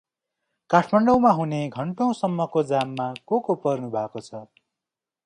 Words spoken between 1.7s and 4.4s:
घन्टौंसम्म को जाममा को को पर्नुभाको